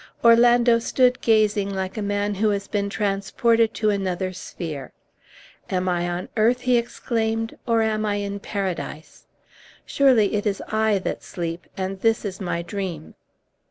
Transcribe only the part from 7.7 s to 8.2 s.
am I